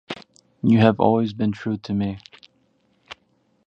[0.63, 2.17] You have always been true to me.